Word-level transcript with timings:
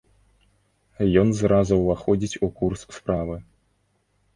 Ён 1.25 1.29
зразу 1.41 1.73
ўваходзіць 1.83 2.39
у 2.49 2.53
курс 2.59 2.81
справы. 3.01 3.35